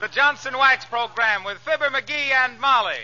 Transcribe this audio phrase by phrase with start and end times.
[0.00, 2.94] The Johnson Wax Program with Fibber McGee and Molly.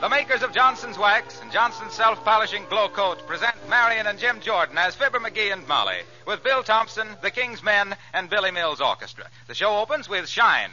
[0.00, 4.40] The makers of Johnson's Wax and Johnson's Self Polishing Glow Coat present Marion and Jim
[4.40, 8.80] Jordan as Fibber McGee and Molly with Bill Thompson, the King's Men, and Billy Mills
[8.80, 9.24] Orchestra.
[9.48, 10.70] The show opens with Shine.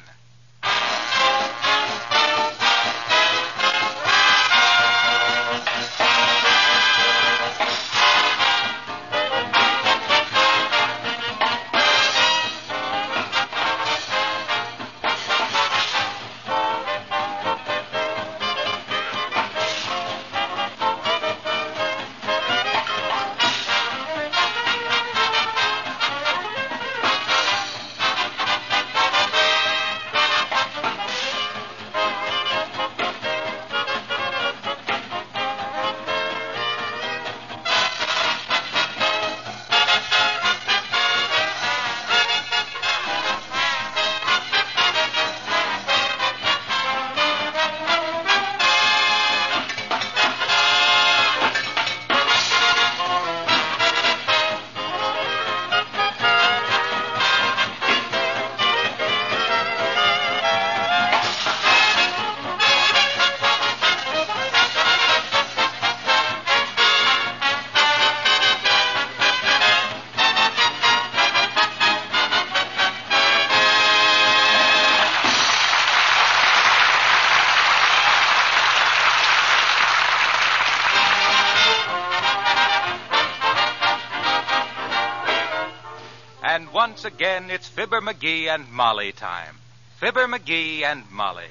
[87.04, 89.58] Once again, it's Fibber McGee and Molly time.
[89.98, 91.50] Fibber McGee and Molly.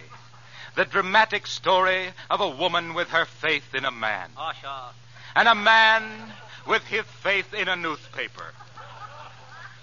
[0.76, 4.30] The dramatic story of a woman with her faith in a man.
[4.36, 4.90] Oh, sure.
[5.34, 6.04] And a man
[6.68, 8.54] with his faith in a newspaper.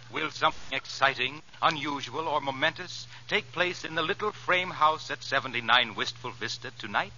[0.09, 5.95] Will something exciting, unusual, or momentous take place in the little frame house at 79
[5.95, 7.11] Wistful Vista tonight?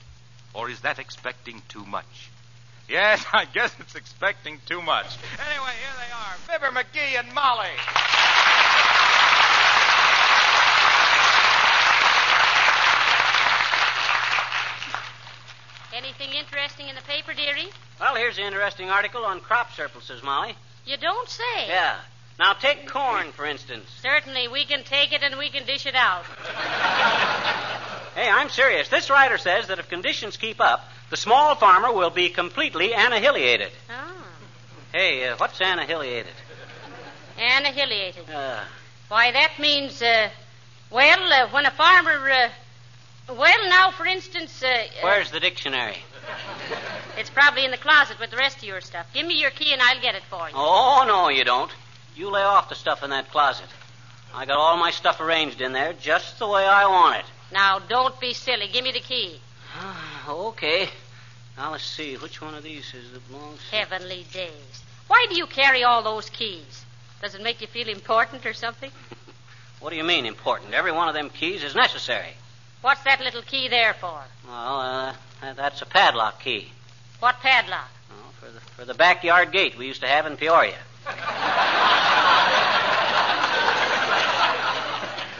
[0.56, 2.32] Or is that expecting too much?
[2.90, 5.18] Yes, I guess it's expecting too much.
[5.50, 7.68] Anyway, here they are Fibber McGee and Molly.
[15.94, 17.70] Anything interesting in the paper, dearie?
[18.00, 20.56] Well, here's an interesting article on crop surpluses, Molly.
[20.86, 21.68] You don't say.
[21.68, 21.98] Yeah.
[22.38, 23.86] Now, take corn, for instance.
[24.02, 26.24] Certainly, we can take it and we can dish it out.
[28.16, 28.90] Hey, I'm serious.
[28.90, 33.72] This writer says that if conditions keep up, the small farmer will be completely annihilated.
[33.90, 34.28] Oh.
[34.92, 36.34] Hey, uh, what's annihilated?
[37.38, 38.30] Annihilated.
[38.30, 38.64] Uh,
[39.08, 40.30] Why, that means, uh,
[40.90, 42.50] well, uh, when a farmer, uh,
[43.34, 45.98] well, now, for instance, uh, uh, where's the dictionary?
[47.18, 49.08] it's probably in the closet with the rest of your stuff.
[49.14, 50.54] Give me your key and I'll get it for you.
[50.56, 51.72] Oh, no, you don't.
[52.16, 53.68] You lay off the stuff in that closet.
[54.34, 57.26] I got all my stuff arranged in there just the way I want it.
[57.52, 58.68] Now, don't be silly.
[58.72, 59.40] Give me the key.
[60.28, 60.90] okay.
[61.58, 62.16] Now, let's see.
[62.16, 63.76] Which one of these is the belongs to?
[63.76, 64.84] Heavenly days.
[65.08, 66.86] Why do you carry all those keys?
[67.22, 68.92] Does it make you feel important or something?
[69.80, 70.74] What do you mean, important?
[70.74, 72.34] Every one of them keys is necessary.
[72.82, 74.22] What's that little key there for?
[74.46, 75.14] Well, uh,
[75.54, 76.74] that's a padlock key.
[77.20, 77.90] What padlock?
[78.12, 80.76] Oh, for the for the backyard gate we used to have in Peoria.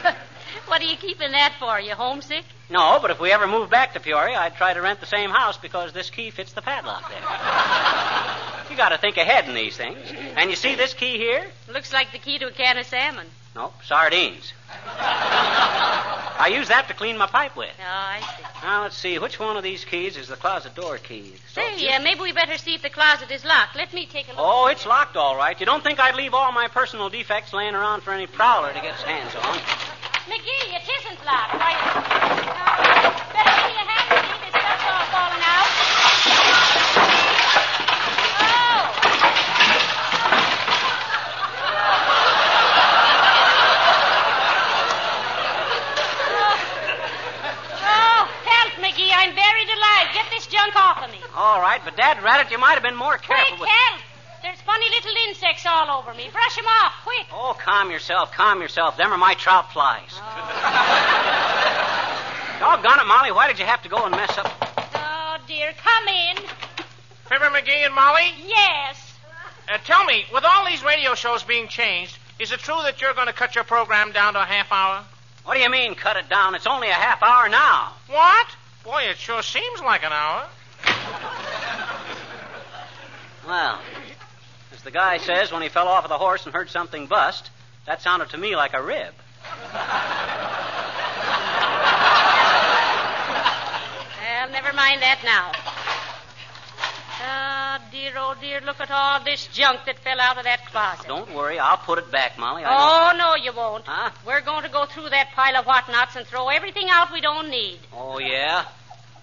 [0.70, 1.80] What are you keeping that for?
[1.80, 2.44] You homesick?
[2.70, 5.30] No, but if we ever move back to Peoria, I'd try to rent the same
[5.30, 7.18] house because this key fits the padlock there.
[8.70, 9.98] you got to think ahead in these things.
[10.36, 11.44] And you see this key here?
[11.68, 13.26] Looks like the key to a can of salmon.
[13.56, 14.52] Nope, sardines.
[14.86, 17.74] I use that to clean my pipe with.
[17.80, 18.44] Oh, I see.
[18.62, 21.34] Now let's see, which one of these keys is the closet door key?
[21.52, 23.74] So Say, uh, maybe we better see if the closet is locked.
[23.74, 24.38] Let me take a look.
[24.38, 25.58] Oh, it's locked all right.
[25.58, 28.80] You don't think I'd leave all my personal defects laying around for any prowler to
[28.80, 29.58] get his hands on?
[30.30, 31.58] McGee, it isn't locked.
[31.58, 31.90] Why, uh,
[33.34, 34.38] better give me a hand, McGee.
[34.46, 35.66] This stuff's all falling out.
[38.38, 38.94] Oh.
[47.82, 49.10] Oh, help, McGee.
[49.10, 50.14] I'm buried alive.
[50.14, 51.18] Get this junk off of me.
[51.34, 53.56] All right, but Dad at it, you might have been more careful.
[53.56, 54.00] Quick, help!
[54.42, 56.28] There's funny little insects all over me.
[56.32, 57.26] Brush 'em off, quick.
[57.32, 58.96] Oh, calm yourself, calm yourself.
[58.96, 60.14] Them are my trout flies.
[62.60, 63.32] Doggone it, Molly.
[63.32, 64.52] Why did you have to go and mess up?
[64.94, 65.72] Oh, dear.
[65.82, 66.36] Come in.
[67.28, 68.34] Fibber McGee and Molly?
[68.44, 69.14] Yes.
[69.72, 73.14] Uh, tell me, with all these radio shows being changed, is it true that you're
[73.14, 75.04] going to cut your program down to a half hour?
[75.44, 76.54] What do you mean, cut it down?
[76.54, 77.92] It's only a half hour now.
[78.08, 78.46] What?
[78.84, 80.46] Boy, it sure seems like an hour.
[83.46, 83.80] Well,
[84.80, 87.50] as the guy says when he fell off of the horse and heard something bust,
[87.84, 89.12] that sounded to me like a rib.
[94.22, 95.52] Well, never mind that now.
[97.22, 101.06] Oh, dear, oh, dear, look at all this junk that fell out of that closet.
[101.06, 102.64] Don't worry, I'll put it back, Molly.
[102.64, 102.70] I.
[102.72, 103.84] Oh, no, you won't.
[103.84, 104.12] Huh?
[104.26, 107.50] We're going to go through that pile of whatnots and throw everything out we don't
[107.50, 107.80] need.
[107.92, 108.64] Oh, yeah?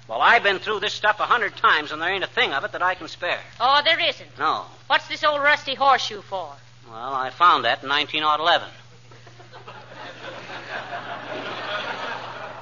[0.08, 2.64] Well, I've been through this stuff a hundred times, and there ain't a thing of
[2.64, 3.40] it that I can spare.
[3.60, 4.40] Oh, there isn't.
[4.40, 4.66] No.
[4.88, 6.54] What's this old rusty horseshoe for?
[6.90, 8.70] Well, I found that in 1911.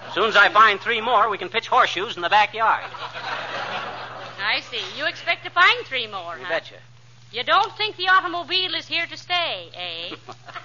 [0.08, 2.84] As soon as I find three more, we can pitch horseshoes in the backyard.
[4.42, 4.80] I see.
[4.98, 6.50] You expect to find three more, You huh?
[6.50, 6.76] betcha.
[7.32, 10.16] You don't think the automobile is here to stay, eh?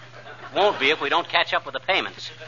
[0.54, 2.30] Won't be if we don't catch up with the payments.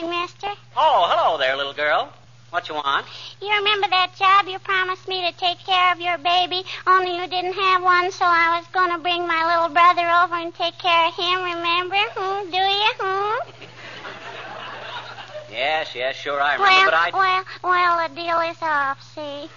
[0.00, 0.46] Hi, mister.
[0.76, 2.12] Oh, hello there, little girl.
[2.50, 3.04] What you want?
[3.42, 7.26] You remember that job you promised me to take care of your baby, only you
[7.26, 10.78] didn't have one, so I was going to bring my little brother over and take
[10.78, 11.98] care of him, remember?
[12.14, 12.92] Hmm, do you?
[13.02, 13.50] Hmm?
[15.50, 17.10] Yes, yes, sure I remember, Well, but I.
[17.10, 19.50] well, well, the deal is off, see.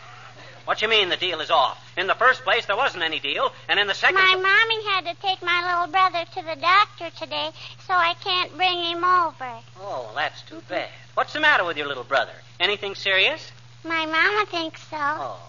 [0.66, 1.78] What you mean the deal is off?
[1.98, 4.16] In the first place, there wasn't any deal, and in the second.
[4.16, 7.50] My mommy had to take my little brother to the doctor today,
[7.86, 9.60] so I can't bring him over.
[9.80, 10.90] Oh, well, that's too bad.
[11.16, 12.32] What's the matter with your little brother?
[12.60, 13.52] Anything serious?
[13.84, 14.98] My mama thinks so.
[14.98, 15.40] Oh,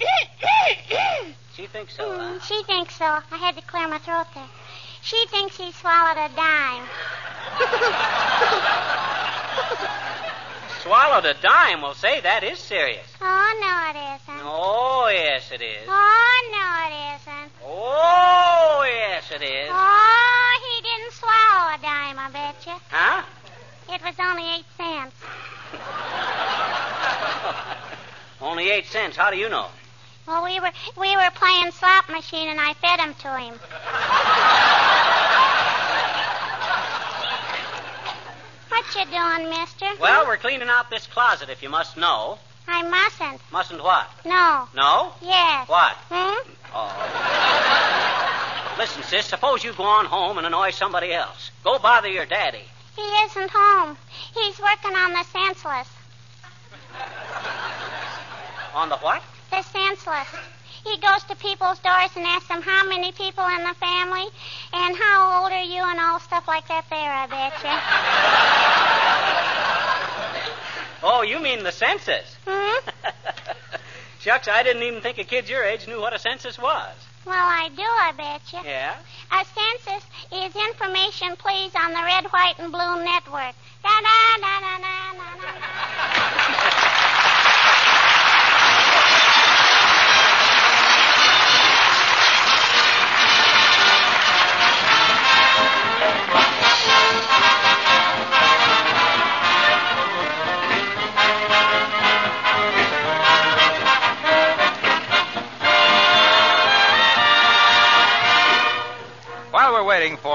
[1.54, 2.18] she thinks so, huh?
[2.18, 3.04] Mm, she thinks so.
[3.04, 4.48] I had to clear my throat there.
[5.02, 6.84] She thinks he swallowed a dime.
[10.82, 11.80] Swallowed a dime.
[11.80, 13.06] Well, say, that is serious.
[13.20, 14.40] Oh, no, it isn't.
[14.44, 15.86] Oh, yes, it is.
[15.86, 17.52] Oh, no, it isn't.
[17.64, 19.68] Oh, yes, it is.
[19.70, 22.72] Oh, he didn't swallow a dime, I bet you.
[22.90, 23.22] Huh?
[23.88, 25.14] It was only eight cents.
[28.42, 29.16] Only eight cents.
[29.16, 29.68] How do you know?
[30.26, 33.58] Well, we were we were playing slot machine, and I fed him to him.
[39.50, 39.86] Mister?
[40.00, 42.38] Well, we're cleaning out this closet, if you must know.
[42.68, 43.40] I mustn't.
[43.50, 44.08] Mustn't what?
[44.24, 44.68] No.
[44.74, 45.12] No?
[45.22, 45.68] Yes.
[45.68, 45.92] What?
[46.10, 46.50] Hmm?
[46.74, 48.74] Oh.
[48.78, 51.50] Listen, sis, suppose you go on home and annoy somebody else.
[51.64, 52.64] Go bother your daddy.
[52.96, 53.96] He isn't home.
[54.34, 55.88] He's working on the senseless.
[58.74, 59.22] On the what?
[59.50, 60.28] The senseless.
[60.84, 64.26] He goes to people's doors and asks them how many people in the family
[64.72, 67.70] and how old are you and all stuff like that there, I bet you.
[71.04, 72.36] Oh, you mean the census.
[72.46, 72.78] Hmm?
[74.20, 76.94] Shucks, I didn't even think a kid your age knew what a census was.
[77.26, 78.60] Well, I do, I bet you.
[78.64, 78.94] Yeah?
[79.32, 83.54] A census is information, please, on the red, white, and blue network.
[83.82, 86.68] Da da da da da da da.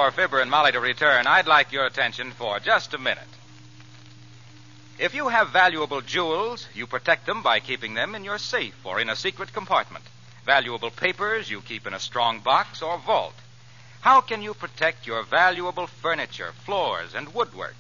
[0.07, 3.27] for Fibber and Molly to return, I'd like your attention for just a minute.
[4.97, 9.01] If you have valuable jewels, you protect them by keeping them in your safe or
[9.01, 10.05] in a secret compartment.
[10.45, 13.33] Valuable papers you keep in a strong box or vault.
[13.99, 17.75] How can you protect your valuable furniture, floors, and woodwork?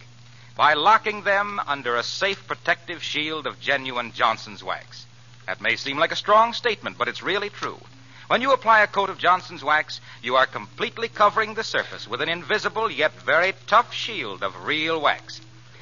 [0.57, 5.05] By locking them under a safe protective shield of genuine Johnson's wax.
[5.45, 7.79] That may seem like a strong statement, but it's really true.
[8.27, 12.21] When you apply a coat of Johnson's wax, you are completely covering the surface with
[12.21, 15.39] an invisible yet very tough shield of real wax.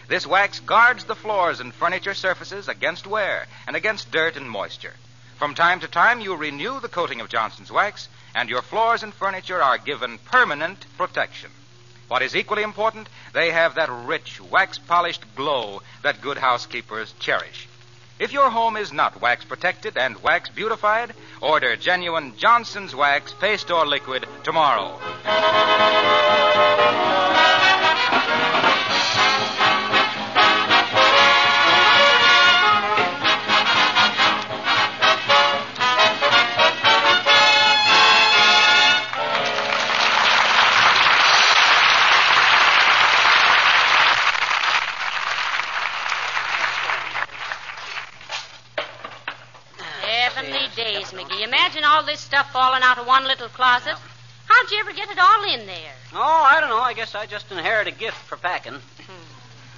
[0.07, 4.93] This wax guards the floors and furniture surfaces against wear and against dirt and moisture.
[5.37, 9.11] From time to time, you renew the coating of Johnson's wax, and your floors and
[9.11, 11.49] furniture are given permanent protection.
[12.07, 17.67] What is equally important, they have that rich, wax polished glow that good housekeepers cherish.
[18.17, 23.69] If your home is not wax protected and wax beautified, order genuine Johnson's Wax paste
[23.69, 24.99] or liquid tomorrow.
[51.95, 53.95] All this stuff falling out of one little closet.
[54.47, 55.93] How'd you ever get it all in there?
[56.13, 56.81] Oh, I don't know.
[56.81, 58.75] I guess I just inherited a gift for packing.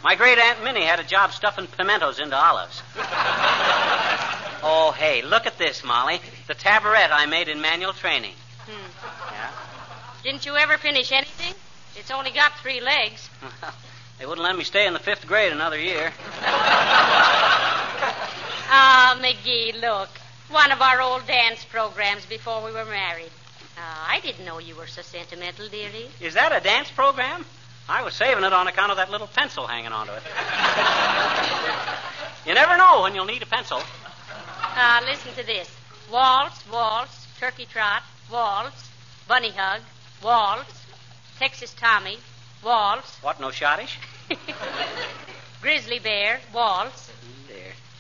[0.03, 2.81] My great Aunt Minnie had a job stuffing pimentos into olives.
[4.63, 6.19] oh, hey, look at this, Molly.
[6.47, 8.33] The tabaret I made in manual training.
[8.65, 9.31] Hmm.
[9.31, 9.51] Yeah?
[10.23, 11.53] Didn't you ever finish anything?
[11.95, 13.29] It's only got three legs.
[14.19, 16.11] they wouldn't let me stay in the fifth grade another year.
[18.69, 20.09] Ah, McGee, look.
[20.49, 23.31] One of our old dance programs before we were married.
[23.77, 26.07] Oh, I didn't know you were so sentimental, dearie.
[26.21, 27.45] Is that a dance program?
[27.89, 30.23] I was saving it on account of that little pencil hanging onto it.
[32.45, 33.81] you never know when you'll need a pencil.
[34.61, 35.69] Ah, listen to this.
[36.11, 38.89] Waltz, waltz, turkey trot, waltz,
[39.27, 39.81] bunny hug,
[40.23, 40.85] waltz,
[41.39, 42.17] Texas Tommy,
[42.63, 43.97] waltz, What, no schottische?
[45.61, 47.06] grizzly bear, waltz.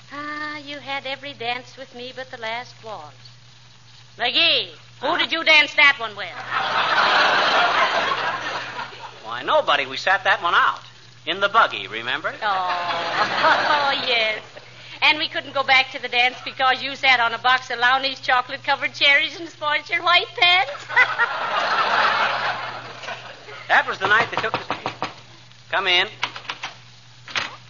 [0.09, 0.19] There.
[0.19, 3.15] Ah, you had every dance with me but the last waltz.
[4.17, 4.69] McGee,
[5.01, 6.27] who did you dance that one with?
[9.23, 9.85] Why, nobody.
[9.85, 10.81] We sat that one out.
[11.25, 12.33] In the buggy, remember?
[12.41, 14.41] Oh, oh yes.
[15.01, 17.79] And we couldn't go back to the dance because you sat on a box of
[17.79, 20.85] Lowney's chocolate covered cherries and spoiled your white pants.
[23.67, 24.65] That was the night they took us.
[25.69, 26.07] Come in.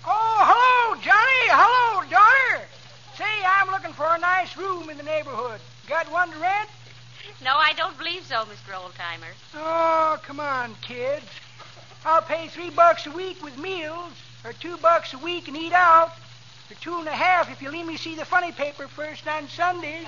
[0.06, 1.50] Oh, hello, Johnny.
[1.50, 1.88] Hello, daughter.
[1.88, 1.97] Say, I'm
[3.88, 5.62] looking for a nice room in the neighborhood.
[5.88, 6.70] Got one to rent?
[7.42, 8.74] no, I don't believe so, Mr.
[8.74, 9.32] Oldtimer.
[9.56, 11.26] Oh, come on, kids.
[12.04, 14.12] I'll pay three bucks a week with meals,
[14.44, 16.12] or two bucks a week and eat out,
[16.70, 19.48] or two and a half if you let me see the funny paper first on
[19.48, 20.08] Sundays.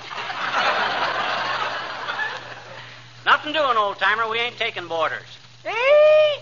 [3.24, 4.28] Nothing doing, old timer.
[4.28, 5.38] We ain't taking boarders.
[5.64, 6.40] Eh?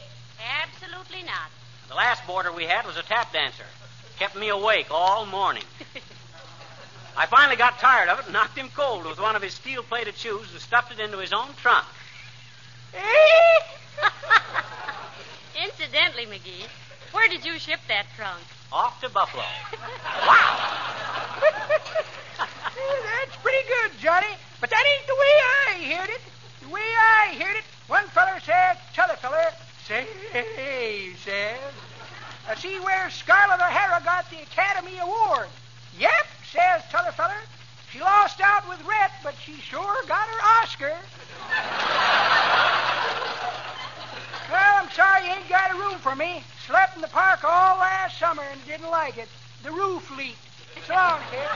[0.64, 1.50] Absolutely not.
[1.86, 3.64] The last boarder we had was a tap dancer.
[4.18, 5.62] Kept me awake all morning.
[7.18, 9.82] I finally got tired of it and knocked him cold with one of his steel
[9.82, 11.84] plated shoes and stuffed it into his own trunk.
[15.64, 16.68] Incidentally, McGee,
[17.10, 18.38] where did you ship that trunk?
[18.72, 19.42] Off to Buffalo.
[20.26, 20.74] Wow!
[22.38, 24.36] That's pretty good, Johnny.
[24.60, 26.20] But that ain't the way I heard it.
[26.62, 29.50] The way I heard it, one feller said, t'other feller,
[29.88, 30.06] say,
[31.24, 31.58] says,
[32.48, 35.48] I see where Scarlett O'Hara got the Academy Award.
[35.98, 37.40] Yep, says t'other feller.
[37.92, 40.96] She lost out with Rhett, but she sure got her Oscar.
[44.50, 46.42] well, I'm sorry you ain't got a room for me.
[46.66, 49.28] Slept in the park all last summer and didn't like it.
[49.62, 50.36] The roof leaked.
[50.86, 51.48] So long, kid.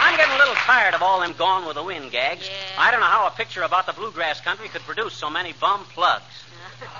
[0.00, 2.46] I'm getting a little tired of all them gone with the wind gags.
[2.46, 2.52] Yeah.
[2.78, 5.84] I don't know how a picture about the bluegrass country could produce so many bum
[5.92, 6.24] plugs.
[6.80, 6.90] Well,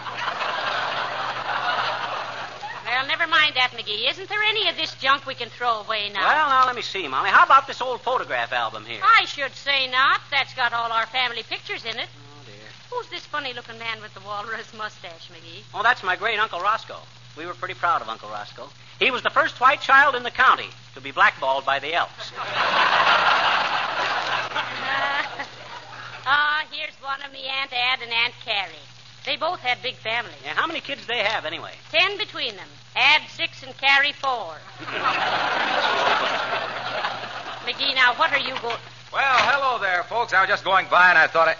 [3.18, 4.10] never mind that, McGee.
[4.10, 6.26] Isn't there any of this junk we can throw away now?
[6.26, 7.30] Well, now let me see, Molly.
[7.30, 9.00] How about this old photograph album here?
[9.02, 10.20] I should say not.
[10.30, 12.08] That's got all our family pictures in it.
[12.08, 12.54] Oh, dear.
[12.90, 15.62] Who's this funny looking man with the walrus mustache, McGee?
[15.74, 17.00] Oh, that's my great Uncle Roscoe.
[17.38, 18.68] We were pretty proud of Uncle Roscoe.
[18.98, 22.32] He was the first white child in the county to be blackballed by the Elks.
[26.28, 28.74] Ah, here's one of me Aunt Ad and Aunt Carrie.
[29.26, 30.36] They both had big families.
[30.44, 31.72] Yeah, how many kids they have anyway?
[31.90, 32.68] Ten between them.
[32.94, 34.54] Add six and carry four.
[37.66, 38.78] McGee, now what are you going?
[39.12, 40.32] Well, hello there, folks.
[40.32, 41.56] I was just going by and I thought I.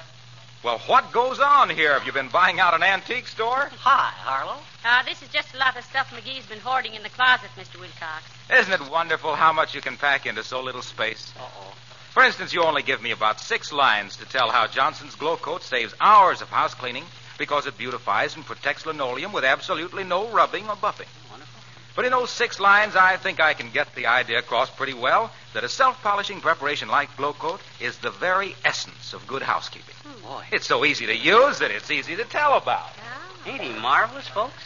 [0.63, 1.93] Well, what goes on here?
[1.95, 3.69] Have you been buying out an antique store?
[3.81, 4.61] Hi, Harlow.
[4.85, 7.81] Uh, this is just a lot of stuff McGee's been hoarding in the closet, Mr.
[7.81, 8.23] Wilcox.
[8.49, 11.33] Isn't it wonderful how much you can pack into so little space?
[11.37, 11.73] Uh-oh.
[12.11, 15.65] For instance, you only give me about six lines to tell how Johnson's Glow Coat
[15.65, 17.05] saves hours of house cleaning
[17.39, 21.09] because it beautifies and protects linoleum with absolutely no rubbing or buffing.
[21.31, 21.61] Wonderful.
[21.95, 25.31] But in those six lines, I think I can get the idea across pretty well
[25.55, 29.95] that a self-polishing preparation like Glow Coat is the very essence of good housekeeping.
[30.05, 30.23] Hmm.
[30.23, 32.91] Boy, It's so easy to use that it's easy to tell about.
[32.99, 33.49] Ah.
[33.49, 34.63] ain't he marvelous, folks?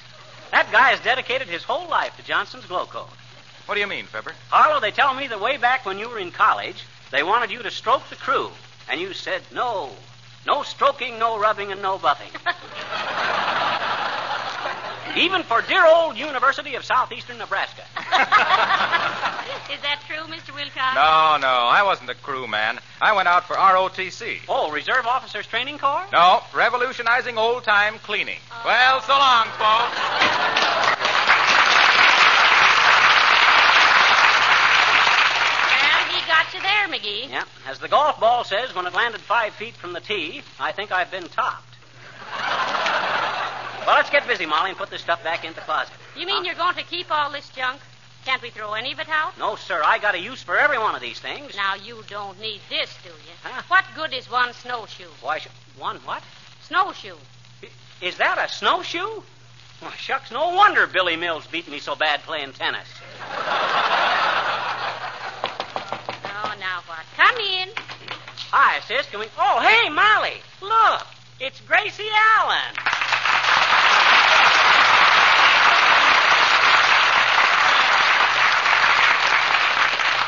[0.51, 3.09] That guy has dedicated his whole life to Johnson's Glow Coat.
[3.67, 4.33] What do you mean, Fibber?
[4.49, 7.63] Harlow, they tell me that way back when you were in college, they wanted you
[7.63, 8.51] to stroke the crew,
[8.89, 9.91] and you said no.
[10.47, 12.31] No stroking, no rubbing, and no buffing.
[15.17, 17.83] Even for dear old University of Southeastern Nebraska.
[19.71, 20.55] Is that true, Mr.
[20.55, 20.95] Wilcox?
[20.95, 22.79] No, no, I wasn't a crew man.
[23.01, 24.39] I went out for ROTC.
[24.49, 26.07] Oh, Reserve Officers Training Corps?
[26.13, 28.39] No, revolutionizing old time cleaning.
[28.53, 28.63] Oh.
[28.65, 31.01] Well, so long, folks.
[35.67, 37.31] Well, he got you there, McGee.
[37.31, 37.45] Yeah.
[37.67, 40.93] As the golf ball says, when it landed five feet from the tee, I think
[40.93, 41.77] I've been topped.
[43.87, 45.93] well, let's get busy, Molly, and put this stuff back in the closet.
[46.17, 47.81] You mean you're going to keep all this junk?
[48.27, 49.39] Can't we throw any of it out?
[49.39, 49.81] No, sir.
[49.85, 51.57] I got a use for every one of these things.
[51.57, 53.33] Now, you don't need this, do you?
[53.43, 53.63] Huh?
[53.69, 55.09] What good is one snowshoe?
[55.23, 56.23] Why, sh- one what?
[56.63, 57.17] Snowshoe.
[58.03, 59.23] Is that a snowshoe?
[59.81, 62.87] Well, shucks, no wonder Billy Mills beat me so bad playing tennis.
[66.43, 67.05] Oh, now what?
[67.21, 67.69] Come in.
[68.49, 69.05] Hi, sis.
[69.13, 69.27] Can we...
[69.37, 70.41] Oh, hey, Molly.
[70.65, 71.07] Look.
[71.39, 72.73] It's Gracie Allen.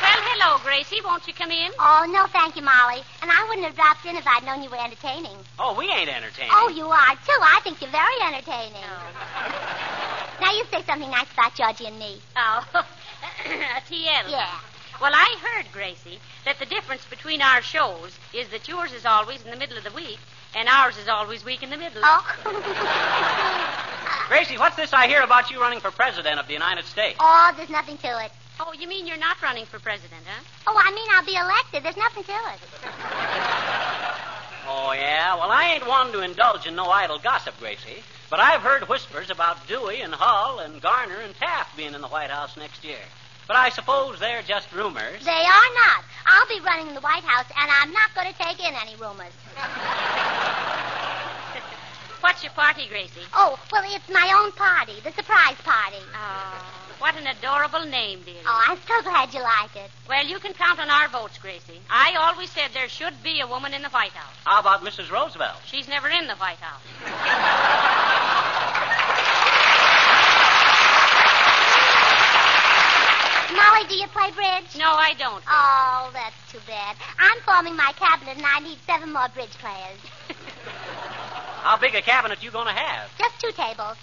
[0.05, 1.01] Well, hello, Gracie.
[1.01, 1.73] Won't you come in?
[1.81, 3.01] Oh, no, thank you, Molly.
[3.23, 5.41] And I wouldn't have dropped in if I'd known you were entertaining.
[5.59, 6.53] Oh, we ain't entertaining.
[6.53, 7.41] Oh, you are, too.
[7.41, 8.85] I think you're very entertaining.
[8.85, 10.45] Oh.
[10.45, 12.21] Now, you say something nice about Georgie and me.
[12.37, 12.69] Oh,
[13.89, 14.29] TL.
[14.29, 14.61] Yeah.
[15.03, 19.45] Well, I heard, Gracie, that the difference between our shows is that yours is always
[19.45, 20.21] in the middle of the week
[20.55, 22.01] and ours is always week in the middle.
[22.05, 22.23] Oh.
[24.29, 27.17] Gracie, what's this I hear about you running for president of the United States?
[27.19, 28.31] oh, there's nothing to it.
[28.61, 30.45] Oh, you mean you're not running for president, huh?
[30.69, 31.83] Oh, I mean, I'll be elected.
[31.83, 32.61] There's nothing to it.
[34.69, 35.35] Oh, yeah?
[35.35, 38.05] Well, I ain't one to indulge in no idle gossip, Gracie.
[38.31, 42.07] But I've heard whispers about Dewey and Hull and Garner and Taft being in the
[42.07, 43.01] White House next year.
[43.47, 45.25] But I suppose they're just rumors.
[45.25, 46.05] They are not.
[46.27, 49.33] I'll be running the White House, and I'm not going to take in any rumors.
[52.23, 53.21] What's your party, Gracie?
[53.35, 55.97] Oh, well, it's my own party, the surprise party.
[56.15, 56.65] Oh,
[57.01, 58.41] what an adorable name, dear.
[58.47, 59.91] Oh, I'm so glad you like it.
[60.09, 61.81] Well, you can count on our votes, Gracie.
[61.91, 64.37] I always said there should be a woman in the White House.
[64.45, 65.11] How about Mrs.
[65.11, 65.59] Roosevelt?
[65.67, 66.81] She's never in the White House.
[73.73, 74.77] Molly, do you play bridge?
[74.77, 75.42] No, I don't.
[75.49, 76.97] Oh, that's too bad.
[77.18, 79.99] I'm forming my cabinet, and I need seven more bridge players.
[81.62, 83.09] How big a cabinet you going to have?
[83.18, 83.97] Just two tables.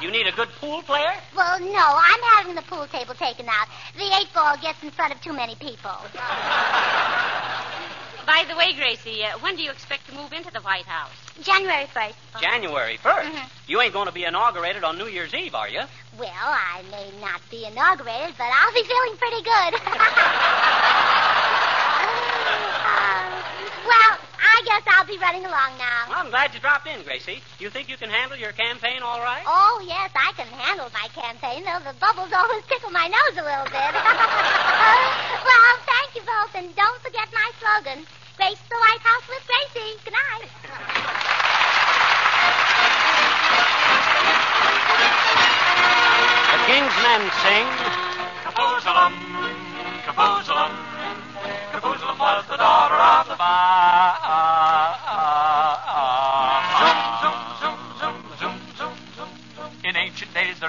[0.00, 1.12] You need a good pool player?
[1.36, 3.68] Well, no, I'm having the pool table taken out.
[3.96, 5.94] The eight ball gets in front of too many people.
[8.28, 11.16] By the way, Gracie, uh, when do you expect to move into the White House?
[11.40, 12.14] January 1st.
[12.38, 13.32] January 1st.
[13.32, 13.48] Mhm.
[13.66, 15.80] You ain't going to be inaugurated on New Year's Eve, are you?
[16.18, 19.80] Well, I may not be inaugurated, but I'll be feeling pretty good.
[22.88, 23.42] Uh,
[23.86, 26.04] well, I guess I'll be running along now.
[26.08, 27.42] Well, I'm glad you dropped in, Gracie.
[27.58, 29.42] You think you can handle your campaign all right?
[29.46, 33.44] Oh, yes, I can handle my campaign, though the bubbles always tickle my nose a
[33.44, 33.92] little bit.
[35.48, 38.06] well, thank you both, and don't forget my slogan
[38.38, 39.98] Grace the White House with Gracie.
[40.04, 40.46] Good night.
[46.54, 47.66] The King's Men sing.
[48.46, 49.14] Kafoozalum,
[50.06, 50.70] Kafoozalum,
[51.72, 54.27] Kafoozalum was the daughter of the Ba.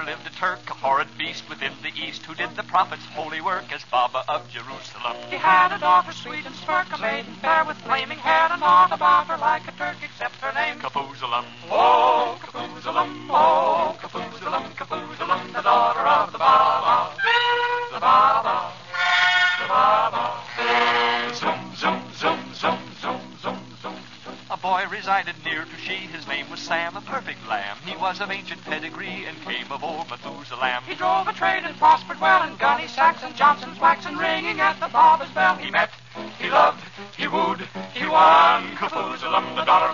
[0.00, 3.42] There lived a Turk, a horrid beast within the East, who did the prophet's holy
[3.42, 5.14] work as Baba of Jerusalem.
[5.28, 8.92] He had a daughter sweet and smirk, a maiden fair with flaming hair, and not
[8.92, 10.78] about her like a Turk except her name.
[10.78, 11.44] Kafoozalum.
[11.70, 16.79] Oh, Kafoozalum, oh, Kafoozalum, Kafoozalum, the daughter of the Baba.
[25.00, 27.78] Resided near to she, his name was Sam, a perfect lamb.
[27.86, 30.82] He was of ancient pedigree and came of old Methuselah.
[30.86, 34.60] He drove a trade and prospered well, and Gunny Sacks and Johnson's wax and ringing
[34.60, 35.56] at the barber's bell.
[35.56, 35.88] He met,
[36.38, 36.84] he loved,
[37.16, 38.76] he wooed, he won.
[38.76, 39.89] Kafoozalum, the daughter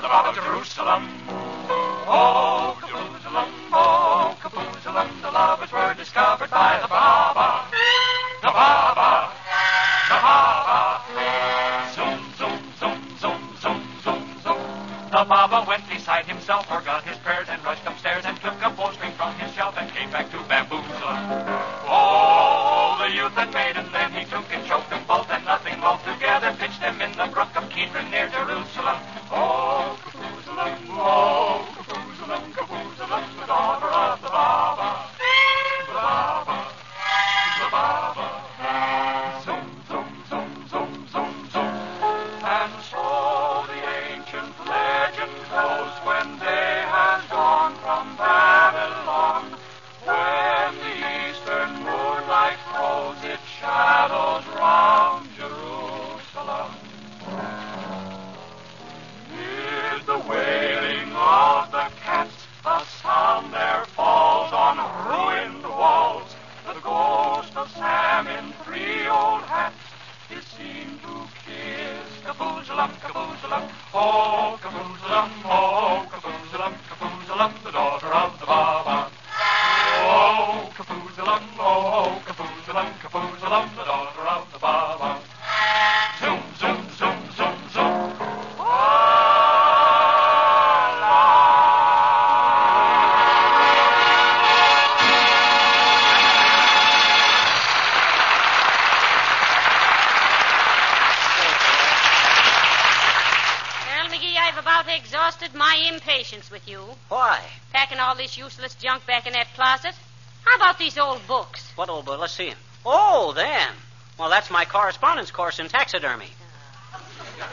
[115.17, 116.29] correspondence course in taxidermy.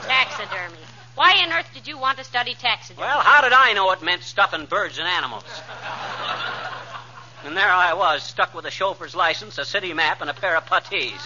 [0.03, 0.77] Taxidermy.
[1.15, 3.05] Why on earth did you want to study taxidermy?
[3.05, 5.45] Well, how did I know it meant stuffing birds and animals?
[7.45, 10.57] And there I was, stuck with a chauffeur's license, a city map, and a pair
[10.57, 11.19] of puttees.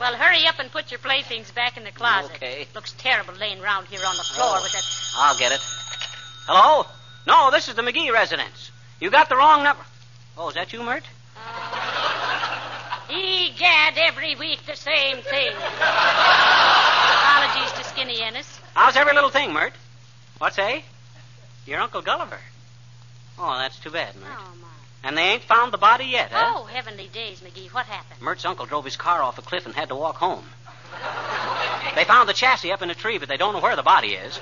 [0.00, 2.32] Well, hurry up and put your playthings back in the closet.
[2.36, 2.66] Okay.
[2.74, 4.62] Looks terrible laying around here on the floor Oh.
[4.62, 4.84] with that.
[5.16, 5.60] Oh, I'll get it.
[6.46, 6.86] Hello?
[7.26, 8.70] No, this is the McGee residence.
[9.00, 9.84] You got the wrong number.
[10.36, 11.04] Oh, is that you, Myrt?
[13.10, 15.52] Egad, every week the same thing.
[17.16, 18.60] Apologies to Skinny Ennis.
[18.74, 19.72] How's every little thing, Myrt?
[20.38, 20.84] What's say?
[21.66, 22.40] Your Uncle Gulliver.
[23.38, 24.28] Oh, that's too bad, Myrt.
[24.30, 24.68] Oh, my.
[25.02, 26.54] And they ain't found the body yet, huh?
[26.56, 27.72] Oh, heavenly days, McGee.
[27.72, 28.22] What happened?
[28.22, 30.44] Myrt's uncle drove his car off a cliff and had to walk home.
[31.94, 34.14] They found the chassis up in a tree, but they don't know where the body
[34.14, 34.36] is.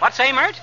[0.00, 0.60] What say, Myrt?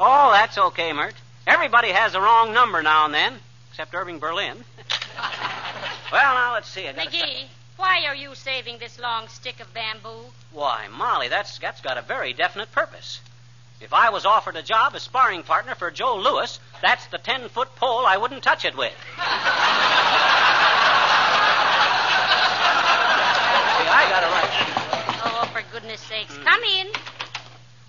[0.00, 1.14] Oh, that's okay, Myrt.
[1.46, 3.34] Everybody has the wrong number now and then,
[3.72, 4.58] except Irving Berlin.
[6.12, 6.86] well, now let's see.
[6.86, 7.44] I gotta McGee,
[7.78, 10.26] why are you saving this long stick of bamboo?
[10.52, 13.22] Why, Molly, that's that's got a very definite purpose.
[13.80, 17.48] If I was offered a job as sparring partner for Joe Louis, that's the ten
[17.48, 18.92] foot pole I wouldn't touch it with.
[18.92, 19.22] See,
[23.88, 24.52] I got it right.
[25.24, 26.36] Oh, for goodness sakes.
[26.44, 26.88] Come in.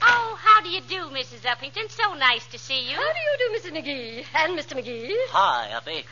[0.06, 1.42] Oh, how do you do, Mrs.
[1.42, 1.90] Uppington?
[1.90, 2.96] So nice to see you.
[2.96, 3.72] How do you do, Mrs.
[3.78, 4.26] McGee?
[4.36, 4.76] And Mr.
[4.76, 5.16] McGee?
[5.30, 6.06] Hi, Uppy.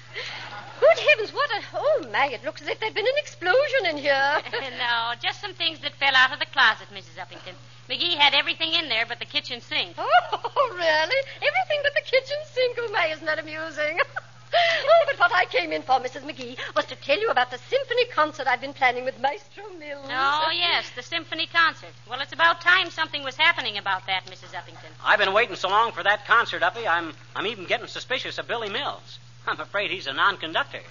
[0.80, 1.62] Good heavens, what a.
[1.74, 4.42] Oh, my, it looks as if there'd been an explosion in here.
[4.80, 7.20] no, just some things that fell out of the closet, Mrs.
[7.20, 7.56] Uppington.
[7.90, 9.96] McGee had everything in there but the kitchen sink.
[9.98, 11.22] Oh, really?
[11.38, 12.78] Everything but the kitchen sink.
[12.80, 14.00] Oh, my, isn't that amusing?
[14.54, 16.22] oh, but what I came in for, Mrs.
[16.22, 20.08] McGee, was to tell you about the symphony concert I've been planning with Maestro Mills.
[20.10, 21.92] Oh, yes, the symphony concert.
[22.10, 24.54] Well, it's about time something was happening about that, Mrs.
[24.54, 24.92] Uppington.
[25.04, 28.48] I've been waiting so long for that concert, Uppy, I'm I'm even getting suspicious of
[28.48, 29.20] Billy Mills.
[29.48, 30.82] I'm afraid he's a non conductor.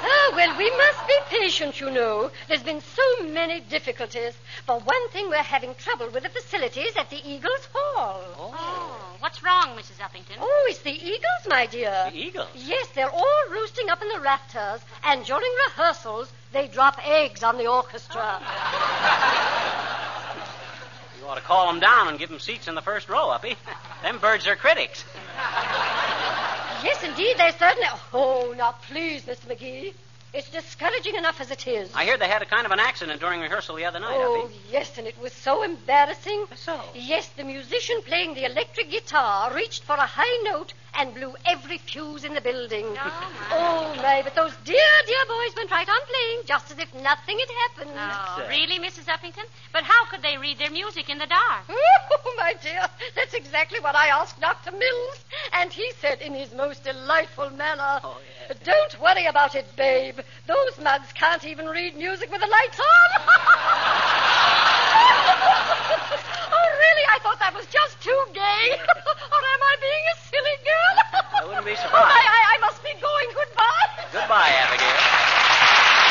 [0.00, 2.30] Oh, ah, well, we must be patient, you know.
[2.46, 4.34] There's been so many difficulties.
[4.66, 8.22] For one thing, we're having trouble with the facilities at the Eagles Hall.
[8.38, 8.54] Oh,
[9.20, 9.98] what's wrong, Mrs.
[9.98, 10.36] Uppington?
[10.40, 12.08] Oh, it's the Eagles, my dear.
[12.10, 12.48] The Eagles?
[12.54, 17.58] Yes, they're all roosting up in the rafters, and during rehearsals, they drop eggs on
[17.58, 18.40] the orchestra.
[18.40, 19.84] Oh.
[21.20, 23.54] You ought to call them down and give them seats in the first row, Uppy.
[24.02, 25.04] them birds are critics.
[26.82, 27.86] yes, indeed, they certainly.
[28.14, 29.44] Oh, now, please, Mr.
[29.46, 29.92] McGee.
[30.34, 31.90] It's discouraging enough as it is.
[31.94, 34.44] I hear they had a kind of an accident during rehearsal the other night, Oh,
[34.44, 34.54] Uppy.
[34.70, 36.44] yes, and it was so embarrassing.
[36.54, 36.78] So?
[36.94, 41.78] Yes, the musician playing the electric guitar reached for a high note and blew every
[41.78, 42.84] fuse in the building.
[43.50, 46.92] Oh, my, oh, but those dear, dear boys went right on playing just as if
[46.94, 47.48] nothing had
[47.86, 47.96] happened.
[47.96, 49.06] Oh, really, Mrs.
[49.06, 49.44] Uppington?
[49.72, 51.64] But how could they read their music in the dark?
[51.70, 54.72] Oh, my dear, that's exactly what I asked Dr.
[54.72, 55.24] Mills.
[55.54, 58.18] And he said in his most delightful manner, Oh,
[58.68, 60.20] Don't worry about it, babe.
[60.46, 63.08] Those mugs can't even read music with the lights on.
[66.52, 67.04] oh, really?
[67.08, 68.66] I thought that was just too gay.
[68.76, 70.96] or am I being a silly girl?
[71.40, 72.12] I wouldn't be Oh, surprised.
[72.12, 73.28] I, I, I must be going.
[73.32, 73.88] Goodbye.
[74.12, 76.08] Goodbye, Abigail.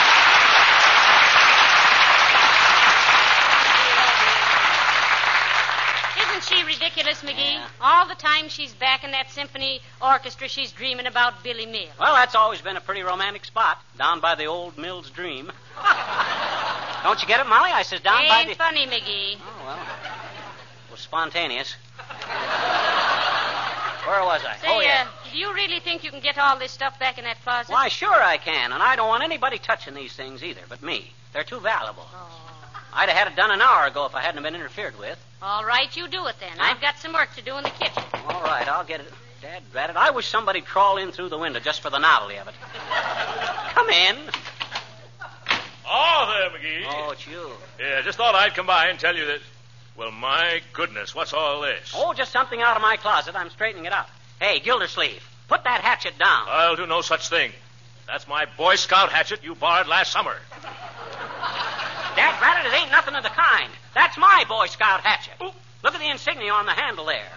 [6.18, 7.60] Isn't she ridiculous, McGee?
[7.82, 11.90] All the time she's back in that symphony orchestra, she's dreaming about Billy Mills.
[12.00, 15.52] Well, that's always been a pretty romantic spot, down by the old Mills Dream.
[17.04, 17.72] Don't you get it, Molly?
[17.72, 18.50] I says down by the.
[18.50, 19.38] Ain't funny, McGee.
[19.40, 19.80] Oh, well.
[20.88, 21.76] It was spontaneous.
[24.08, 24.56] Where was I?
[24.62, 25.06] Say, oh, yeah.
[25.06, 27.74] uh, do you really think you can get all this stuff back in that closet?
[27.74, 31.12] Why, sure I can, and I don't want anybody touching these things either, but me.
[31.34, 32.08] They're too valuable.
[32.98, 35.24] I'd have had it done an hour ago if I hadn't been interfered with.
[35.40, 36.50] All right, you do it then.
[36.58, 36.74] Huh?
[36.74, 38.02] I've got some work to do in the kitchen.
[38.28, 39.14] All right, I'll get it.
[39.40, 39.96] Dad, drat it.
[39.96, 42.56] I wish somebody'd crawl in through the window just for the novelty of it.
[43.76, 44.18] Come in.
[45.88, 46.86] Oh, there, McGee.
[46.90, 47.52] Oh, it's you.
[47.80, 49.40] Yeah, just thought I'd come by and tell you that.
[49.96, 51.94] Well, my goodness, what's all this?
[51.96, 53.36] Oh, just something out of my closet.
[53.36, 54.10] I'm straightening it up.
[54.40, 56.46] Hey, Gildersleeve, put that hatchet down.
[56.50, 57.52] I'll do no such thing.
[58.08, 60.36] That's my Boy Scout hatchet you borrowed last summer.
[62.18, 63.70] Dad, rat it, ain't nothing of the kind.
[63.94, 65.36] That's my Boy Scout hatchet.
[65.40, 67.32] Look at the insignia on the handle there.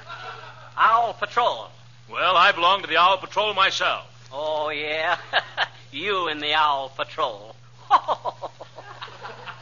[0.75, 1.69] Owl Patrol.
[2.11, 4.07] Well, I belong to the Owl Patrol myself.
[4.33, 5.19] Oh, yeah?
[5.93, 7.55] you in the Owl Patrol.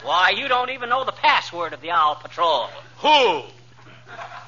[0.05, 2.69] Why, you don't even know the password of the Owl Patrol.
[2.99, 3.43] Who?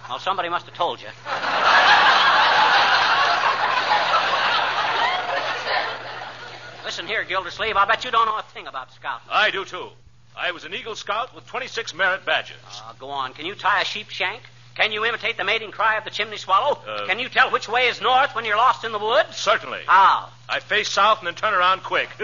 [0.09, 1.09] Well, somebody must have told you.
[6.85, 7.77] Listen here, Gildersleeve.
[7.77, 9.27] I bet you don't know a thing about scouting.
[9.31, 9.89] I do, too.
[10.37, 12.57] I was an Eagle Scout with 26 merit badges.
[12.83, 13.33] Uh, go on.
[13.35, 14.41] Can you tie a sheep shank?
[14.75, 16.79] Can you imitate the mating cry of the chimney swallow?
[16.89, 19.37] Uh, Can you tell which way is north when you're lost in the woods?
[19.37, 19.81] Certainly.
[19.87, 20.29] How?
[20.49, 22.09] I face south and then turn around quick.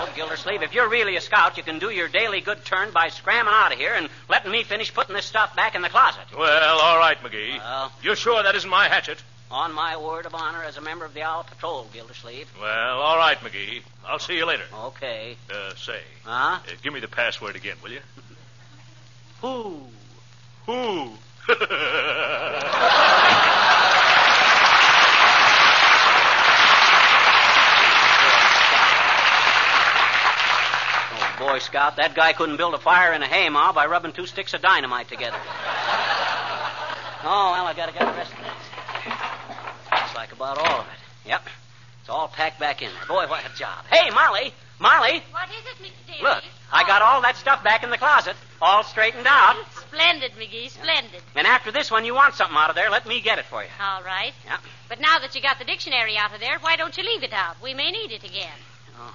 [0.00, 3.08] Look, Gildersleeve, if you're really a scout, you can do your daily good turn by
[3.08, 6.22] scramming out of here and letting me finish putting this stuff back in the closet.
[6.36, 7.58] well, all right, McGee.
[7.58, 9.22] Well, You're sure that isn't my hatchet?
[9.50, 12.48] On my word of honor as a member of the Owl Patrol, Gildersleeve.
[12.60, 13.82] Well, all right, McGee.
[14.06, 14.64] I'll see you later.
[14.74, 15.36] Okay.
[15.50, 16.58] Uh, say, Huh?
[16.66, 18.00] uh, give me the password again, will you?
[19.42, 19.80] Who?
[20.66, 21.10] Who?
[31.18, 34.26] Oh, Boy Scout, that guy couldn't build a fire in a haymow by rubbing two
[34.26, 35.38] sticks of dynamite together.
[37.28, 38.38] Oh, well, I gotta get the rest of.
[40.36, 41.28] About all of it.
[41.28, 41.42] Yep.
[42.00, 43.06] It's all packed back in there.
[43.08, 43.84] Boy, what a job.
[43.90, 44.52] Hey, Molly!
[44.78, 45.22] Molly!
[45.32, 46.06] What is it, Mr.
[46.06, 46.22] Daly?
[46.22, 49.56] Look, I got all that stuff back in the closet, all straightened out.
[49.88, 51.22] Splendid, McGee, splendid.
[51.34, 53.62] And after this one, you want something out of there, let me get it for
[53.62, 53.70] you.
[53.80, 54.32] All right.
[54.44, 54.60] Yep.
[54.88, 57.32] But now that you got the dictionary out of there, why don't you leave it
[57.32, 57.56] out?
[57.62, 58.58] We may need it again.
[58.98, 59.14] Oh.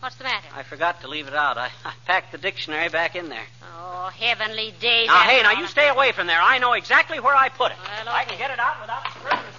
[0.00, 0.46] What's the matter?
[0.54, 1.58] I forgot to leave it out.
[1.58, 3.46] I, I packed the dictionary back in there.
[3.76, 5.08] Oh, heavenly days.
[5.08, 6.40] Now, hey, now you stay away from there.
[6.40, 7.78] I know exactly where I put it.
[8.04, 9.55] Well, I can get it out without the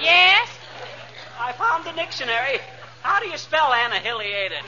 [0.00, 0.48] Yes?
[1.40, 2.60] I found the dictionary.
[3.02, 4.64] How do you spell annihilated?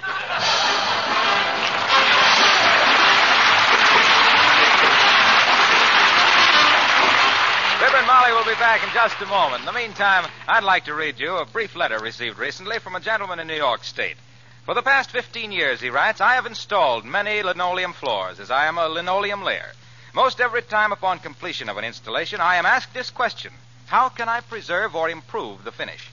[8.27, 9.61] Will be back in just a moment.
[9.61, 13.01] In the meantime, I'd like to read you a brief letter received recently from a
[13.01, 14.17] gentleman in New York State.
[14.65, 18.67] For the past 15 years, he writes, I have installed many linoleum floors, as I
[18.67, 19.73] am a linoleum layer.
[20.13, 23.53] Most every time upon completion of an installation, I am asked this question
[23.87, 26.11] How can I preserve or improve the finish?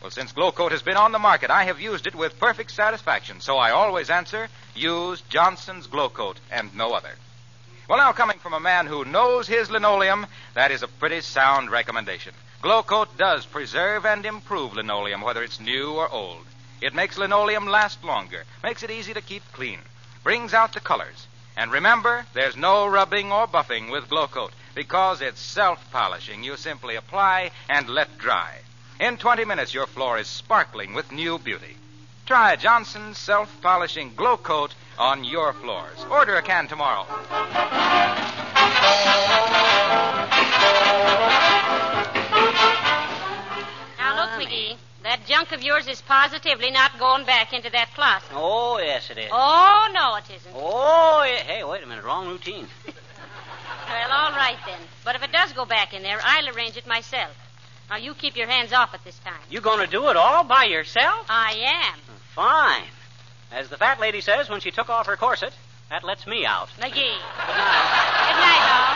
[0.00, 2.70] Well, since Glow Coat has been on the market, I have used it with perfect
[2.70, 7.16] satisfaction, so I always answer use Johnson's Glow Coat and no other.
[7.90, 11.72] Well, now, coming from a man who knows his linoleum, that is a pretty sound
[11.72, 12.32] recommendation.
[12.62, 16.46] Glowcoat does preserve and improve linoleum, whether it's new or old.
[16.80, 19.80] It makes linoleum last longer, makes it easy to keep clean,
[20.22, 21.26] brings out the colors.
[21.56, 26.44] And remember, there's no rubbing or buffing with Glowcoat because it's self polishing.
[26.44, 28.58] You simply apply and let dry.
[29.00, 31.76] In 20 minutes, your floor is sparkling with new beauty.
[32.24, 36.04] Try Johnson's self polishing Glow Coat on your floors.
[36.10, 37.06] Order a can tomorrow.
[43.98, 44.76] Now, look, McGee.
[45.02, 48.28] That junk of yours is positively not going back into that closet.
[48.34, 49.30] Oh, yes, it is.
[49.32, 50.52] Oh, no, it isn't.
[50.54, 51.42] Oh, yeah.
[51.42, 52.04] Hey, wait a minute.
[52.04, 52.68] Wrong routine.
[53.88, 54.78] Well, all right then.
[55.04, 57.36] But if it does go back in there, I'll arrange it myself.
[57.90, 59.40] Now, you keep your hands off it this time.
[59.50, 61.26] You going to do it all by yourself?
[61.28, 61.98] I am.
[62.36, 62.84] Fine.
[63.52, 65.52] As the fat lady says when she took off her corset,
[65.90, 66.68] that lets me out.
[66.78, 66.94] McGee.
[66.94, 67.90] Good night.
[68.30, 68.94] Good night, all.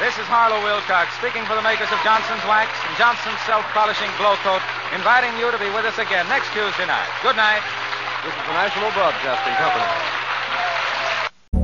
[0.00, 4.08] This is Harlow Wilcox speaking for the makers of Johnson's Wax and Johnson's Self Polishing
[4.16, 4.62] Glow Coat,
[4.94, 7.10] inviting you to be with us again next Tuesday night.
[7.20, 7.60] Good night.
[8.24, 9.84] This is the National Broadcasting Company.